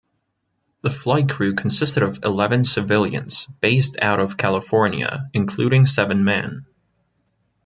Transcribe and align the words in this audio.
The 0.81 0.89
flight 0.89 1.29
crew 1.29 1.53
consisted 1.53 2.01
of 2.01 2.23
eleven 2.23 2.63
civilians 2.63 3.45
based 3.45 3.97
out 4.01 4.19
of 4.19 4.35
California, 4.35 5.29
including 5.31 5.85
seven 5.85 6.23
men. 6.23 6.65